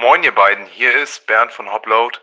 [0.00, 2.20] Moin ihr beiden, hier ist Bernd von Hopload.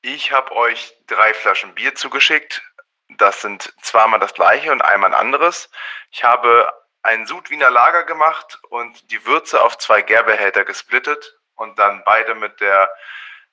[0.00, 2.62] Ich habe euch drei Flaschen Bier zugeschickt.
[3.08, 5.70] Das sind zweimal das gleiche und einmal ein anderes.
[6.12, 6.72] Ich habe
[7.02, 12.60] ein Sudwiener Lager gemacht und die Würze auf zwei Gärbehälter gesplittet und dann beide mit
[12.60, 12.88] der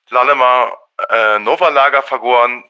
[0.08, 2.62] Lallemer äh, Nova Lager vergoren.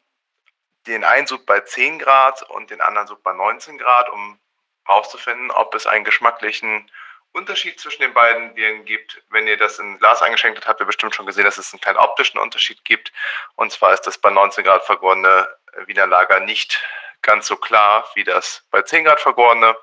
[0.87, 4.41] Den einen Sud bei 10 Grad und den anderen Sud bei 19 Grad, um
[4.87, 6.91] herauszufinden, ob es einen geschmacklichen
[7.37, 9.23] Unterschied zwischen den beiden Bieren gibt.
[9.29, 11.81] Wenn ihr das in Glas eingeschenkt habt, habt ihr bestimmt schon gesehen, dass es einen
[11.81, 13.13] kleinen optischen Unterschied gibt.
[13.57, 15.47] Und zwar ist das bei 19 Grad vergorene
[15.85, 16.83] Wiener Lager nicht
[17.21, 19.77] ganz so klar wie das bei 10 Grad vergorene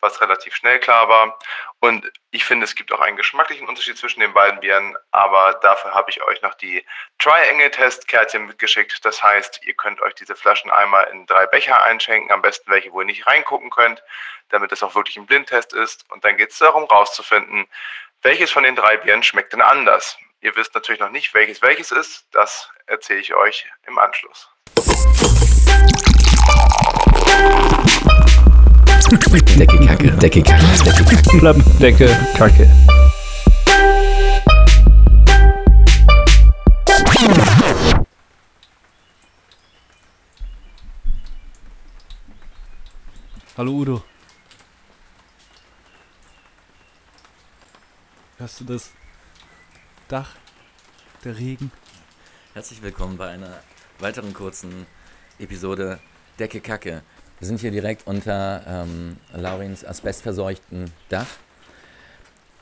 [0.00, 1.38] was relativ schnell klar war.
[1.80, 5.94] Und ich finde, es gibt auch einen geschmacklichen Unterschied zwischen den beiden Bieren, aber dafür
[5.94, 6.84] habe ich euch noch die
[7.18, 9.04] Triangle-Test-Kärtchen mitgeschickt.
[9.04, 12.92] Das heißt, ihr könnt euch diese Flaschen einmal in drei Becher einschenken, am besten welche,
[12.92, 14.02] wo ihr nicht reingucken könnt,
[14.50, 16.10] damit es auch wirklich ein Blindtest ist.
[16.10, 17.66] Und dann geht es darum, rauszufinden,
[18.22, 20.18] welches von den drei Bieren schmeckt denn anders.
[20.40, 22.26] Ihr wisst natürlich noch nicht, welches welches ist.
[22.32, 24.48] Das erzähle ich euch im Anschluss.
[29.08, 30.10] Decke, Kacke.
[30.18, 30.66] Decke, Kacke.
[30.84, 31.38] Decke, Kacke.
[31.38, 32.68] Klappendecke, Kacke.
[43.56, 44.04] Hallo Udo.
[48.36, 48.90] Hörst du das?
[50.08, 50.34] Dach,
[51.24, 51.72] der Regen.
[52.52, 53.62] Herzlich willkommen bei einer
[54.00, 54.86] weiteren kurzen
[55.38, 55.98] Episode
[56.38, 57.02] Decke Kacke.
[57.38, 61.28] Wir sind hier direkt unter ähm, Laurins asbestverseuchten Dach.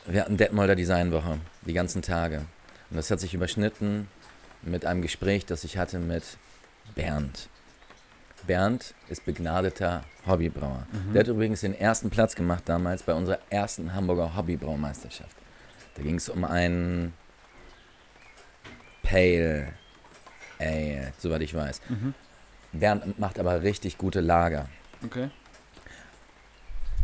[0.04, 2.44] Wir hatten Detmolder Designwoche, die ganzen Tage.
[2.90, 4.06] Und das hat sich überschnitten
[4.62, 6.24] mit einem Gespräch, das ich hatte mit
[6.94, 7.48] Bernd.
[8.46, 10.86] Bernd ist begnadeter Hobbybrauer.
[10.92, 11.12] Mhm.
[11.14, 15.36] Der hat übrigens den ersten Platz gemacht damals bei unserer ersten Hamburger Hobbybraumeisterschaft.
[15.94, 17.14] Da ging es um einen
[19.02, 19.72] Pale
[20.58, 21.80] Ale, soweit ich weiß.
[21.88, 22.14] Mhm.
[22.72, 24.68] Bernd macht aber richtig gute Lager.
[25.04, 25.30] Okay.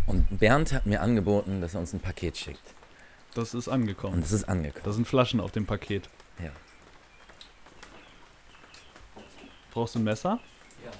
[0.07, 2.75] Und Bernd hat mir angeboten, dass er uns ein Paket schickt.
[3.35, 4.15] Das ist angekommen.
[4.15, 4.85] Und das ist angekommen.
[4.85, 6.09] Da sind Flaschen auf dem Paket.
[6.39, 6.51] Ja.
[9.71, 10.39] Brauchst du ein Messer?
[10.85, 10.91] Ja.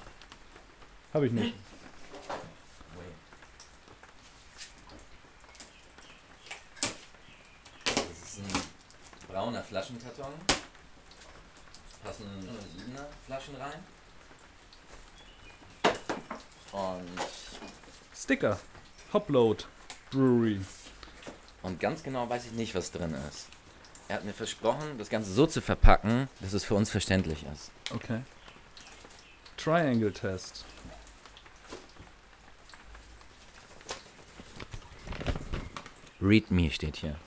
[1.13, 1.53] Habe ich nicht.
[7.85, 10.33] Das ist ein brauner Flaschenkarton.
[12.03, 12.25] Passen
[12.75, 13.79] siebener Flaschen rein.
[16.73, 17.07] Und
[18.15, 18.59] Sticker.
[19.13, 19.63] Hopload
[20.11, 20.59] Brewery.
[21.61, 23.47] Und ganz genau weiß ich nicht, was drin ist.
[24.07, 27.71] Er hat mir versprochen, das Ganze so zu verpacken, dass es für uns verständlich ist.
[27.91, 28.21] Okay.
[29.55, 30.65] Triangle Test.
[36.19, 37.17] Read me steht hier.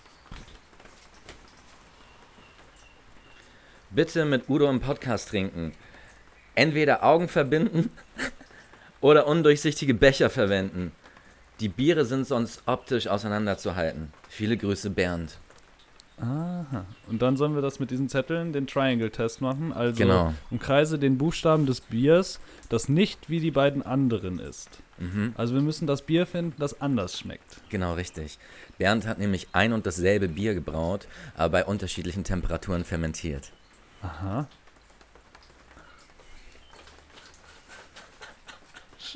[3.91, 5.73] Bitte mit Udo im Podcast trinken.
[6.55, 7.91] Entweder Augen verbinden
[9.01, 10.93] oder undurchsichtige Becher verwenden.
[11.61, 14.12] Die Biere sind sonst optisch auseinanderzuhalten.
[14.29, 15.39] Viele Grüße, Bernd.
[16.19, 16.87] Aha.
[17.09, 19.73] Und dann sollen wir das mit diesen Zetteln, den Triangle-Test machen.
[19.73, 20.33] Also Genau.
[20.51, 22.41] umkreise den Buchstaben des Biers,
[22.71, 24.69] das nicht wie die beiden anderen ist.
[24.99, 25.34] Mhm.
[25.37, 27.61] Also wir müssen das Bier finden, das anders schmeckt.
[27.69, 28.39] Genau, richtig.
[28.78, 33.53] Bernd hat nämlich ein und dasselbe Bier gebraut, aber bei unterschiedlichen Temperaturen fermentiert.
[34.03, 34.49] Aha.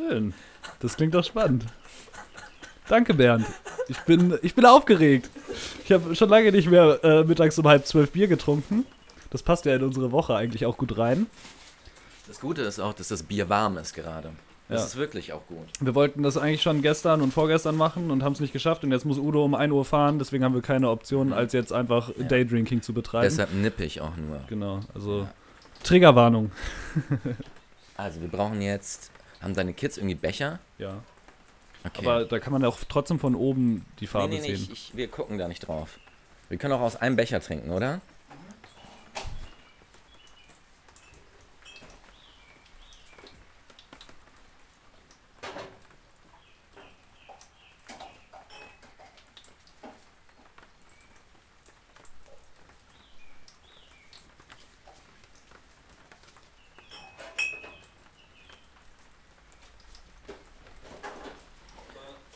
[0.09, 0.35] Schön.
[0.81, 1.65] Das klingt doch spannend.
[2.89, 3.47] Danke, Bernd.
[3.89, 5.31] Ich bin, ich bin aufgeregt.
[5.85, 8.87] Ich habe schon lange nicht mehr äh, mittags um halb zwölf Bier getrunken.
[9.31, 11.27] Das passt ja in unsere Woche eigentlich auch gut rein.
[12.27, 14.31] Das Gute ist auch, dass das Bier warm ist gerade.
[14.69, 14.87] Das Ja.
[14.87, 15.67] ist wirklich auch gut.
[15.81, 18.83] Wir wollten das eigentlich schon gestern und vorgestern machen und haben es nicht geschafft.
[18.85, 20.19] Und jetzt muss Udo um 1 Uhr fahren.
[20.19, 22.25] Deswegen haben wir keine Option, als jetzt einfach Ja.
[22.25, 23.25] Daydrinking zu betreiben.
[23.25, 24.41] Deshalb nippig auch nur.
[24.49, 25.33] Genau, also Ja.
[25.85, 26.51] Triggerwarnung.
[27.97, 29.11] Also wir brauchen jetzt.
[29.41, 30.59] Haben deine Kids irgendwie Becher?
[30.79, 31.03] Ja.
[31.85, 32.07] Okay.
[32.07, 34.69] Aber da kann man auch trotzdem von oben die Farbe nee, nee, nee, sehen.
[34.73, 35.99] ich, ich, wir gucken da nicht drauf.
[36.49, 38.01] Wir können auch aus einem Becher trinken, oder?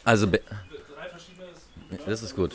[0.05, 0.29] Also,
[2.07, 2.55] das ist gut.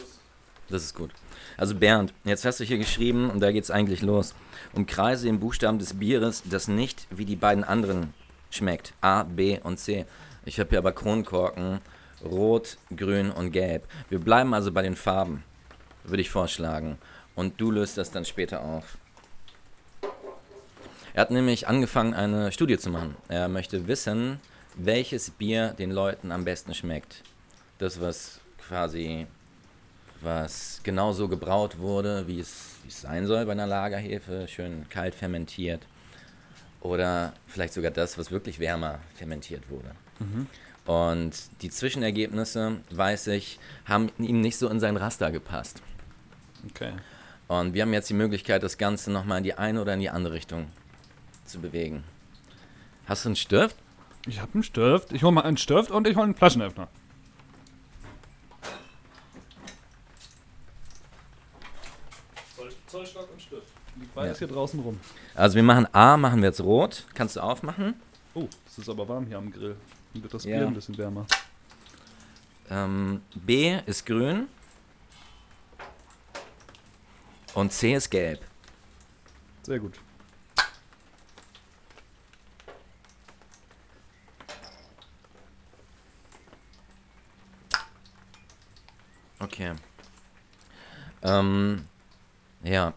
[0.70, 1.10] Das ist gut.
[1.58, 4.36] Also Bernd, jetzt hast du hier geschrieben, und da geht's eigentlich los.
[4.74, 8.14] Umkreise den Buchstaben des Bieres, das nicht wie die beiden anderen
[8.52, 8.94] schmeckt.
[9.02, 10.06] A, B und C.
[10.46, 11.80] Ich habe hier aber Kronkorken,
[12.24, 13.88] rot, grün und gelb.
[14.10, 15.44] Wir bleiben also bei den Farben,
[16.04, 16.98] würde ich vorschlagen.
[17.40, 18.98] und du löst das dann später auf.
[21.14, 23.16] Er hat nämlich angefangen, eine Studie zu machen.
[23.30, 24.42] Er möchte wissen,
[24.76, 27.24] welches Bier den Leuten am besten schmeckt.
[27.80, 29.26] Das, was quasi,
[30.22, 35.16] was genauso gebraut wurde, wie es, wie es sein soll bei einer Lagerhefe, schön kalt
[35.16, 35.82] fermentiert.
[36.82, 39.92] Oder vielleicht sogar das, was wirklich wärmer fermentiert wurde.
[40.86, 45.82] Und die Zwischenergebnisse, weiß ich, haben ihm nicht so in sein Raster gepasst.
[46.70, 46.94] Okay.
[47.48, 50.10] Und wir haben jetzt die Möglichkeit, das Ganze nochmal in die eine oder in die
[50.10, 50.68] andere Richtung
[51.46, 52.04] zu bewegen.
[53.06, 53.76] Hast du einen Stift?
[54.28, 55.12] Ich habe einen Stift.
[55.12, 56.88] Ich hole mal einen Stift und ich hole einen Flaschenöffner.
[62.90, 63.68] Zollstock und Stift.
[63.96, 64.48] Liegt beides Ja.
[64.48, 65.00] hier draußen rum.
[65.36, 67.06] Also wir machen A, machen wir jetzt rot.
[67.14, 67.96] Kannst du aufmachen?
[68.34, 69.76] Oh, es ist aber warm hier am Grill.
[70.14, 70.58] Dann wird das Ja.
[70.58, 71.26] Bier ein bisschen wärmer.
[72.70, 74.48] Ähm, B ist grün.
[77.54, 78.42] Und C ist gelb.
[79.64, 79.94] Sehr gut.
[89.40, 89.74] Okay.
[91.22, 91.86] Ähm,
[92.64, 92.94] ja.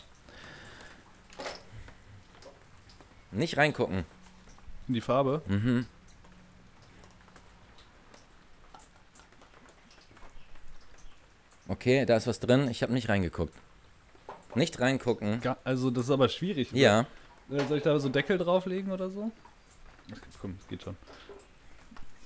[3.31, 4.05] Nicht reingucken.
[4.89, 5.43] In die Farbe.
[5.47, 5.87] Mhm.
[11.69, 12.69] Okay, da ist was drin.
[12.69, 13.55] Ich habe nicht reingeguckt.
[14.55, 15.41] Nicht reingucken.
[15.41, 16.73] Ga- Also, das ist aber schwierig.
[16.73, 17.07] Ja.
[17.51, 19.31] Äh, Soll ich da so Deckel drauflegen oder so?
[20.13, 20.97] Ach, komm, geht schon.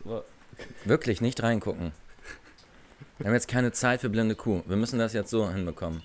[0.05, 0.25] So,
[0.85, 1.93] Wirklich nicht reingucken.
[3.19, 4.63] Wir haben jetzt keine Zeit für blinde Kuh.
[4.67, 6.03] Wir müssen das jetzt so hinbekommen.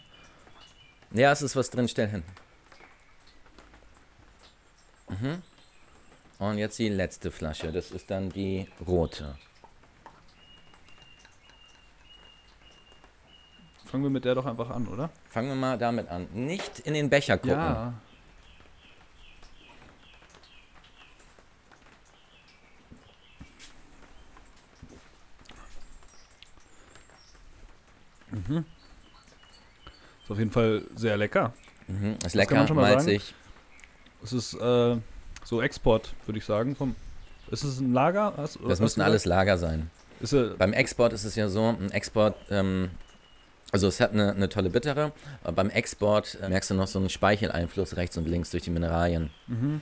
[1.14, 2.24] Ja, es ist was drin, stell hin.
[5.10, 5.42] Mhm.
[6.40, 7.72] Und jetzt die letzte Flasche.
[7.72, 9.36] Das ist dann die rote.
[13.92, 15.10] fangen wir mit der doch einfach an, oder?
[15.30, 16.30] Fangen wir mal damit an.
[16.32, 17.58] Nicht in den Becher gucken.
[17.58, 17.94] Ja.
[28.30, 28.66] Mhm.
[30.32, 31.52] Ist auf jeden Fall sehr lecker.
[31.90, 32.16] Mhm.
[32.26, 32.76] Ist lecker, sagen.
[32.76, 33.34] malzig.
[34.24, 34.96] Es ist äh,
[35.44, 36.74] so Export, würde ich sagen.
[36.76, 36.96] Vom,
[37.50, 38.34] ist es ein Lager?
[38.38, 39.26] Hast- Das du alles?
[39.26, 39.92] Lager sein.
[40.22, 42.92] Ist, äh, Beim Export ist es ja so, ein Export, ähm,
[43.74, 45.12] also es hat eine, eine tolle Bittere,
[45.44, 48.70] aber beim Export äh, merkst du noch so einen Speicheleinfluss rechts und links durch die
[48.70, 49.32] Mineralien.
[49.48, 49.82] Mhm.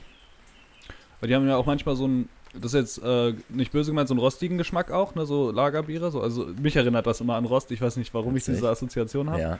[1.19, 4.07] Weil die haben ja auch manchmal so ein, das ist jetzt äh, nicht böse gemeint,
[4.07, 6.09] so einen rostigen Geschmack auch, ne, so Lagerbiere.
[6.09, 6.21] So.
[6.21, 7.69] Also mich erinnert das immer an Rost.
[7.69, 8.55] Ich weiß nicht, warum ich Witzig.
[8.55, 9.41] diese Assoziation habe.
[9.41, 9.59] Ja.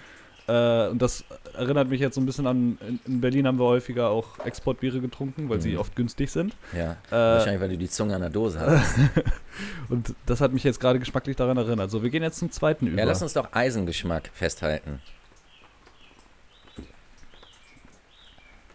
[0.50, 1.24] Äh, und das
[1.54, 5.00] erinnert mich jetzt so ein bisschen an, in, in Berlin haben wir häufiger auch Exportbiere
[5.00, 5.78] getrunken, weil sie Mhm.
[5.80, 6.56] oft günstig sind.
[6.76, 8.96] Ja, Äh, wahrscheinlich, weil du die Zunge an der Dose hast.
[9.90, 11.92] und das hat mich jetzt gerade geschmacklich daran erinnert.
[11.92, 12.98] So, wir gehen jetzt zum zweiten über.
[12.98, 15.02] ja, lass uns doch Eisengeschmack festhalten.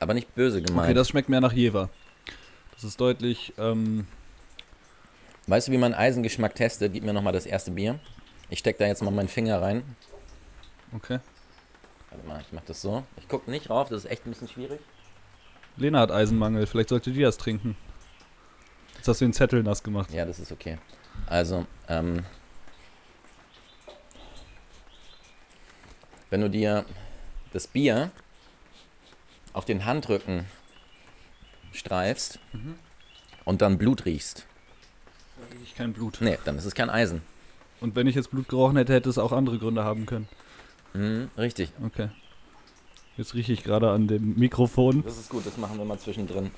[0.00, 0.86] Aber nicht böse gemeint.
[0.88, 1.88] okay, das schmeckt mehr nach Jever.
[2.74, 4.06] Das ist deutlich, ähm,
[5.46, 6.92] weißt du, wie man Eisengeschmack testet?
[6.92, 7.98] Gib mir nochmal das erste Bier.
[8.50, 9.82] Ich steck da jetzt mal meinen Finger rein.
[10.94, 11.18] okay.
[12.14, 13.04] Warte mal, ich mach das so.
[13.16, 14.80] Ich guck nicht rauf, das ist echt ein bisschen schwierig.
[15.76, 17.76] Lena hat Eisenmangel, vielleicht sollte die das trinken.
[18.96, 20.12] Jetzt hast du den Zettel nass gemacht.
[20.12, 20.78] Ja, das ist okay.
[21.26, 22.24] Also, ähm,
[26.30, 26.84] wenn du dir
[27.52, 28.10] das Bier
[29.52, 30.46] auf den Handrücken
[31.72, 32.38] streifst
[33.44, 34.46] und dann Blut riechst,
[35.36, 36.18] Da rieche ich kein Blut.
[36.20, 37.22] nee, dann ist es kein Eisen.
[37.80, 40.28] Und wenn ich jetzt Blut gerochen hätte, hätte es auch andere Gründe haben können.
[40.94, 41.70] Mhm, richtig.
[41.84, 42.08] Okay.
[43.16, 45.04] Jetzt rieche ich gerade an dem Mikrofon.
[45.04, 46.50] Das ist gut, das machen wir mal zwischendrin.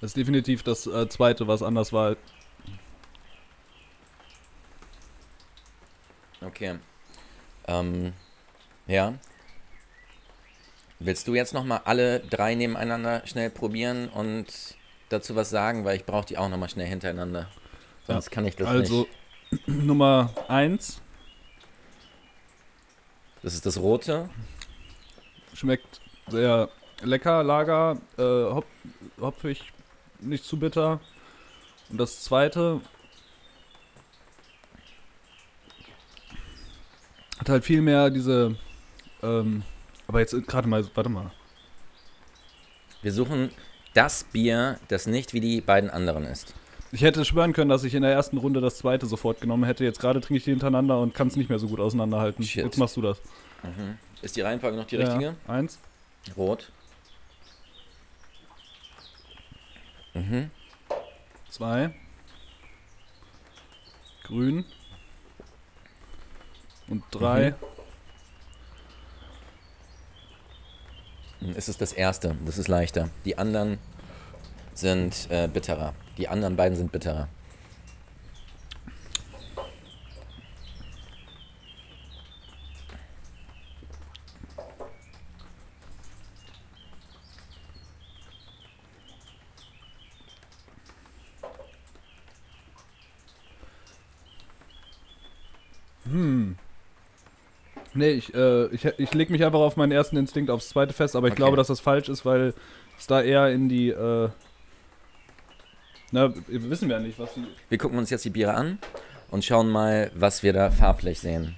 [0.00, 2.16] Das ist definitiv das äh, zweite, was anders war.
[6.40, 6.78] Okay.
[7.66, 8.12] Ähm,
[8.86, 9.14] ja.
[11.00, 14.46] Willst du jetzt nochmal alle drei nebeneinander schnell probieren und
[15.08, 17.48] dazu was sagen, weil ich brauche die auch nochmal schnell hintereinander.
[18.06, 19.17] Sonst kann ich das also nicht.
[19.66, 21.00] Nummer 1
[23.42, 24.28] Das ist das rote.
[25.54, 26.68] schmeckt sehr
[27.02, 28.66] lecker, Lager, äh, hop
[29.20, 29.72] hopfig,
[30.20, 31.00] nicht zu bitter.
[31.88, 32.80] Und das zweite
[37.38, 38.56] hat halt viel mehr diese,
[39.22, 39.62] ähm,
[40.06, 41.30] aber jetzt gerade mal, warte mal.
[43.00, 43.50] Wir suchen
[43.94, 46.54] das Bier, das nicht wie die beiden anderen ist.
[46.90, 49.84] Ich hätte schwören können, dass ich in der ersten Runde das zweite sofort genommen hätte.
[49.84, 52.42] Jetzt gerade trinke ich die hintereinander und kann es nicht mehr so gut auseinanderhalten.
[52.44, 52.64] Shit.
[52.64, 53.20] Jetzt machst du das.
[53.62, 53.98] Mhm.
[54.22, 55.24] Ist die Reihenfolge noch die richtige?
[55.24, 55.34] Ja.
[55.46, 55.78] Eins.
[56.36, 56.72] Rot.
[60.14, 60.50] Mhm.
[61.50, 61.94] Zwei.
[64.24, 64.64] Grün.
[66.88, 67.54] Und drei.
[71.40, 71.52] Mhm.
[71.54, 73.10] Es ist das erste, das ist leichter.
[73.24, 73.78] Die anderen
[74.74, 75.94] sind äh, bitterer.
[76.18, 77.28] Die anderen beiden sind bitterer.
[96.04, 96.56] Hm.
[97.94, 101.16] Nee, ich, äh, ich, ich leg mich einfach auf meinen ersten Instinkt aufs zweite fest,
[101.16, 101.38] aber ich Okay.
[101.38, 102.54] glaube, dass das falsch ist, weil
[102.98, 104.28] es da eher in die, äh,
[106.10, 108.78] na, wissen wir ja nicht, was die, Wir gucken uns jetzt die Biere an
[109.30, 111.56] und schauen mal, was wir da farblich sehen.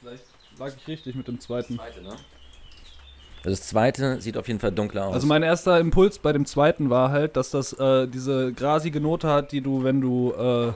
[0.00, 0.24] Vielleicht
[0.58, 1.78] lag ich richtig mit dem zweiten.
[1.78, 2.00] Also
[3.44, 5.14] das zweite sieht auf jeden Fall dunkler aus.
[5.14, 9.28] Also mein erster Impuls bei dem zweiten war halt, dass das äh, diese grasige Note
[9.28, 10.72] hat, die du, wenn du äh,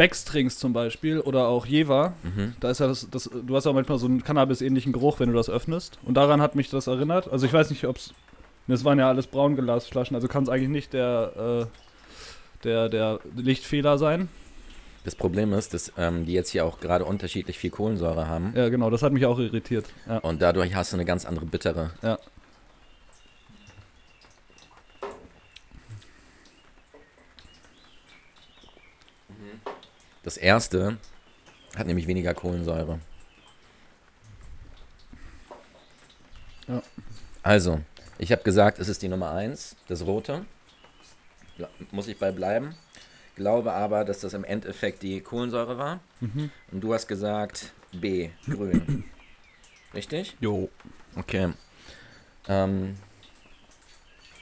[0.00, 2.54] Becks trinkst zum Beispiel oder auch Jever, mhm.
[2.58, 5.34] da ist ja das, das, du hast ja manchmal so einen Cannabis-ähnlichen Geruch, wenn du
[5.34, 5.98] das öffnest.
[6.02, 7.30] Und daran hat mich das erinnert.
[7.30, 8.14] Also ich weiß nicht, ob es,
[8.66, 13.98] das waren ja alles Braunglasflaschen, also kann es eigentlich nicht der, äh, der, der Lichtfehler
[13.98, 14.30] sein.
[15.04, 18.54] Das Problem ist, dass ähm, die jetzt hier auch gerade unterschiedlich viel Kohlensäure haben.
[18.56, 19.84] Ja, genau, das hat mich auch irritiert.
[20.08, 20.16] Ja.
[20.20, 21.90] Und dadurch hast du eine ganz andere bittere.
[22.02, 22.18] Ja.
[30.30, 30.96] Das erste
[31.74, 33.00] hat nämlich weniger Kohlensäure.
[36.68, 36.80] Ja.
[37.42, 37.80] Also,
[38.16, 40.44] ich habe gesagt, es ist die Nummer 1, das rote.
[41.90, 42.76] Muss ich bei bleiben.
[43.34, 45.98] Glaube aber, dass das im Endeffekt die Kohlensäure war.
[46.20, 46.52] Mhm.
[46.70, 49.02] Und du hast gesagt B, grün.
[49.94, 50.36] Richtig?
[50.38, 50.68] Jo.
[51.16, 51.54] Okay.
[52.46, 52.94] Ähm,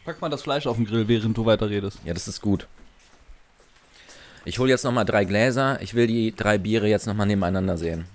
[0.04, 2.00] Pack mal das Fleisch auf den Grill, während du weiterredest.
[2.04, 2.68] ja, das ist gut.
[4.49, 5.78] Ich hole jetzt nochmal drei Gläser.
[5.83, 8.07] Ich will die drei Biere jetzt nochmal nebeneinander sehen.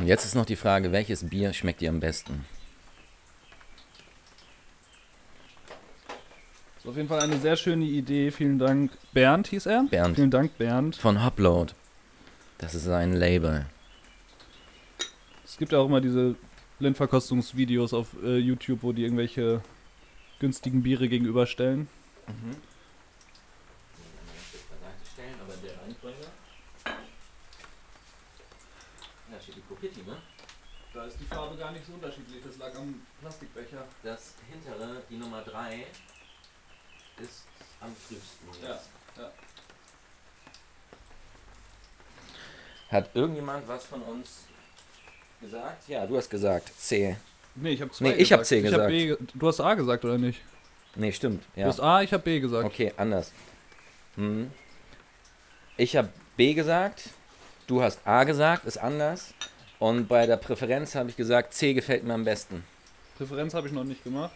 [0.00, 2.46] Und jetzt ist noch die Frage, welches Bier schmeckt dir am besten?
[6.74, 8.30] Das ist auf jeden Fall eine sehr schöne Idee.
[8.30, 8.92] Vielen Dank.
[9.12, 9.84] Bernd hieß er?
[9.90, 10.16] Bernd.
[10.16, 10.96] Vielen Dank, Bernd.
[10.96, 11.74] Von Hopload.
[12.56, 13.66] Das ist ein Label.
[15.44, 16.34] Es gibt ja auch immer diese
[16.78, 19.60] Blindverkostungsvideos auf äh, YouTube, wo die irgendwelche
[20.38, 21.88] günstigen Biere gegenüberstellen.
[30.92, 32.42] Da ist die Farbe gar nicht so unterschiedlich.
[32.44, 33.84] Das lag am Plastikbecher.
[34.02, 35.86] Das hintere, die Nummer 3,
[37.22, 37.44] ist
[37.80, 38.48] am frühesten.
[38.62, 38.78] Ja,
[39.22, 39.30] ja.
[42.90, 44.44] Hat irgendjemand was von uns
[45.40, 45.88] gesagt?
[45.88, 47.16] Ja, du hast gesagt C.
[47.54, 48.48] Nee, ich habe zwei Nee, ich hab gesagt.
[48.48, 48.88] C Ich hab gesagt.
[48.90, 50.40] B, ge- du hast A gesagt, oder nicht?
[50.96, 51.44] Nee, stimmt.
[51.54, 51.66] Du Ja.
[51.68, 52.64] hast A, ich habe B gesagt.
[52.66, 53.32] Okay, anders.
[54.16, 54.50] Hm.
[55.76, 57.10] Ich habe B gesagt,
[57.68, 59.32] du hast A gesagt, ist anders.
[59.80, 62.62] Und bei der Präferenz habe ich gesagt, C gefällt mir am besten.
[63.16, 64.34] Präferenz habe ich noch nicht gemacht.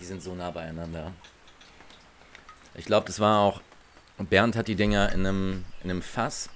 [0.00, 1.12] Die sind so nah beieinander.
[2.74, 3.60] Ich glaube, das war auch.
[4.18, 6.50] Bernd hat die Dinger in einem, in einem Fass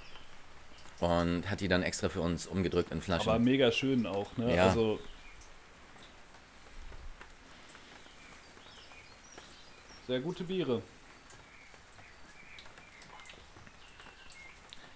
[0.99, 3.29] und hat die dann extra für uns umgedrückt in Flaschen.
[3.29, 4.55] Aber mega schön auch, ne?
[4.55, 4.67] Ja.
[4.67, 4.99] Also.
[10.07, 10.81] Sehr gute Biere.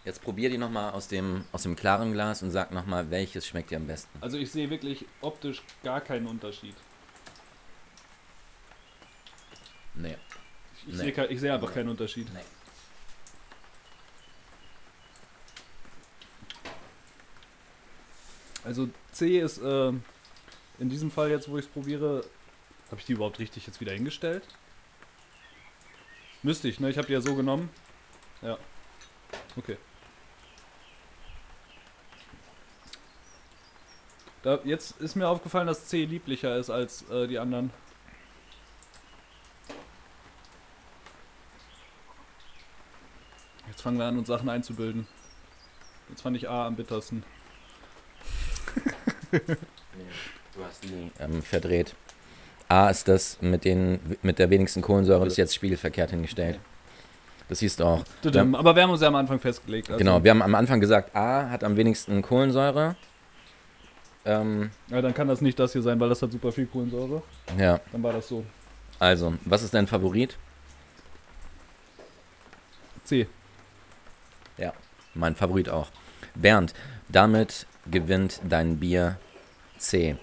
[0.10, 3.70] Jetzt probier die nochmal aus dem, aus dem klaren Glas und sag nochmal, welches schmeckt
[3.70, 4.10] dir am besten.
[4.22, 6.74] Also ich sehe wirklich optisch gar keinen Unterschied.
[9.94, 10.18] Nee.
[10.88, 11.14] Ich, Nee.
[11.14, 12.28] sehe ich sehe einfach keinen Unterschied.
[12.34, 12.40] Nee.
[18.64, 19.90] Also C ist äh,
[20.80, 22.26] in diesem Fall jetzt, wo ich es probiere,
[22.88, 24.42] habe ich die überhaupt richtig jetzt wieder hingestellt?
[26.42, 26.90] Müsste ich, ne?
[26.90, 27.70] Ich habe die ja so genommen.
[28.42, 28.58] Ja.
[29.56, 29.78] Okay.
[34.44, 37.72] Da, jetzt ist mir aufgefallen, dass C lieblicher ist als äh, die anderen.
[43.68, 45.08] Jetzt fangen wir an, uns Sachen einzubilden.
[46.10, 47.24] Jetzt fand ich A am bittersten.
[49.32, 51.96] du hast ihn ähm, verdreht.
[52.68, 56.56] A ist das mit, den, mit der wenigsten Kohlensäure das ist jetzt spiegelverkehrt hingestellt.
[56.56, 56.66] Okay.
[57.50, 58.04] Das siehst du auch.
[58.24, 59.90] aber wir haben uns ja am Anfang festgelegt.
[59.90, 59.98] Also.
[59.98, 62.96] Genau, wir haben am Anfang gesagt, A hat am wenigsten Kohlensäure.
[64.26, 67.22] Ähm, Ja, dann kann das nicht das hier sein, weil das hat super viel Kohlensäure.
[67.58, 68.44] ja, Dann war das so.
[69.00, 70.38] also, was ist dein Favorit?
[73.06, 73.28] C.
[75.16, 75.90] Mein Favorit auch.
[76.36, 76.74] Bernd,
[77.10, 79.18] damit gewinnt dein Bier
[79.78, 80.16] C.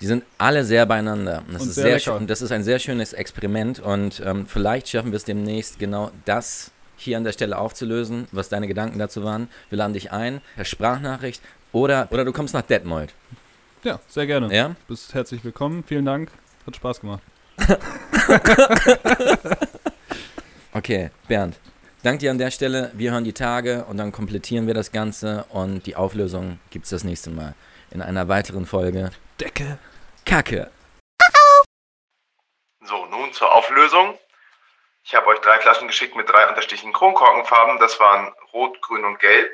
[0.00, 1.42] Die sind alle sehr beieinander.
[1.50, 5.12] Das Und ist sehr sehr das ist ein sehr schönes Experiment und ähm, vielleicht schaffen
[5.12, 9.48] wir es demnächst genau das hier an der Stelle aufzulösen, was deine Gedanken dazu waren.
[9.70, 11.42] Wir laden dich ein, per Sprachnachricht
[11.72, 13.14] oder, oder du kommst nach Detmold.
[13.84, 14.54] Ja, sehr gerne.
[14.54, 14.74] Ja?
[14.88, 15.84] Bist herzlich willkommen.
[15.84, 16.30] Vielen Dank.
[16.66, 17.22] Hat Spaß gemacht.
[20.76, 21.60] Okay, Bernd.
[22.02, 22.90] Dank dir an der Stelle.
[22.94, 26.90] Wir hören die Tage und dann komplettieren wir das Ganze und die Auflösung gibt es
[26.90, 27.54] das nächste Mal
[27.92, 29.12] in einer weiteren Folge.
[29.38, 29.78] Decke.
[30.26, 30.72] Kacke.
[32.80, 34.18] So, nun zur Auflösung.
[35.04, 37.78] Ich habe euch drei Flaschen geschickt mit drei unterschiedlichen Kronkorkenfarben.
[37.78, 39.52] Das waren Rot, Grün und Gelb.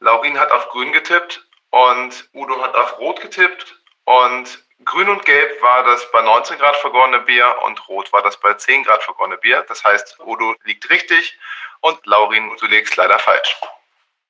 [0.00, 1.47] Laurin hat auf Grün getippt
[1.78, 3.76] und Udo hat auf Rot getippt.
[4.04, 8.38] Und Grün und Gelb war das bei 19 Grad vergorene Bier und Rot war das
[8.38, 9.64] bei 10 Grad vergorene Bier.
[9.68, 11.38] Das heißt, Udo liegt richtig
[11.80, 13.60] und Laurin, du legst leider falsch.